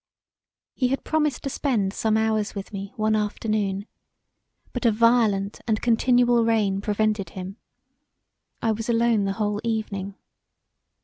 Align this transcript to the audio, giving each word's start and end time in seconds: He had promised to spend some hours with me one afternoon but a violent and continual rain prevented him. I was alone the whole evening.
He 0.73 0.87
had 0.87 1.03
promised 1.03 1.43
to 1.43 1.49
spend 1.51 1.93
some 1.93 2.17
hours 2.17 2.55
with 2.55 2.73
me 2.73 2.91
one 2.95 3.15
afternoon 3.15 3.85
but 4.73 4.83
a 4.83 4.91
violent 4.91 5.61
and 5.67 5.79
continual 5.79 6.43
rain 6.43 6.81
prevented 6.81 7.29
him. 7.29 7.57
I 8.63 8.71
was 8.71 8.89
alone 8.89 9.25
the 9.25 9.33
whole 9.33 9.61
evening. 9.63 10.15